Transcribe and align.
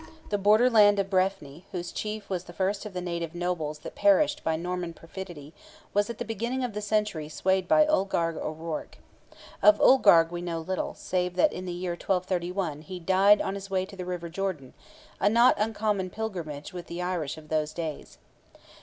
The 0.29 0.39
border 0.39 0.67
land 0.67 0.97
of 0.97 1.11
Breffni, 1.11 1.65
whose 1.71 1.91
chief 1.91 2.27
was 2.27 2.45
the 2.45 2.53
first 2.53 2.87
of 2.87 2.93
the 2.93 3.01
native 3.01 3.35
nobles 3.35 3.77
that 3.85 3.93
perished 3.93 4.43
by 4.43 4.55
Norman 4.55 4.93
perfidy, 4.95 5.53
was 5.93 6.09
at 6.09 6.17
the 6.17 6.25
beginning 6.25 6.63
of 6.63 6.73
the 6.73 6.81
century 6.81 7.29
swayed 7.29 7.67
by 7.67 7.85
Ulgarg 7.85 8.35
O'Rourke. 8.35 8.97
Of 9.61 9.77
Ulgarg 9.79 10.31
we 10.31 10.41
know 10.41 10.59
little, 10.59 10.95
save 10.95 11.35
that 11.35 11.53
in 11.53 11.65
the 11.65 11.71
year 11.71 11.91
1231 11.91 12.81
he 12.81 12.99
"died 12.99 13.43
on 13.43 13.53
his 13.53 13.69
way 13.69 13.85
to 13.85 13.95
the 13.95 14.03
river 14.03 14.27
Jordan"—a 14.27 15.29
not 15.29 15.53
uncommon 15.59 16.09
pilgrimage 16.09 16.73
with 16.73 16.87
the 16.87 16.99
Irish 17.03 17.37
of 17.37 17.49
those 17.49 17.71
days. 17.71 18.17